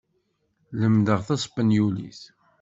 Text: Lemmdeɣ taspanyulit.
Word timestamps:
Lemmdeɣ 0.79 1.19
taspanyulit. 1.27 2.21